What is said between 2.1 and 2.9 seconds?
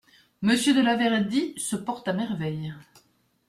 merveille.